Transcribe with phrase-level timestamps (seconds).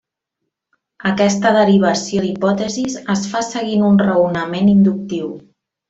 [1.09, 5.31] Aquesta derivació d'hipòtesis es fa seguint un raonament inductiu.